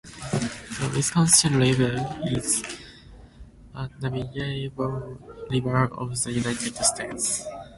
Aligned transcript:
The 0.03 0.91
Wisconsin 0.95 1.57
River 1.57 1.93
is 2.23 2.63
a 3.75 3.87
navigable 4.01 5.19
river 5.51 5.93
of 5.93 6.19
the 6.23 6.31
United 6.31 6.75
States. 6.83 7.45